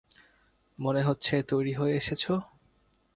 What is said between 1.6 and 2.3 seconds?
হয়ে এসেছ।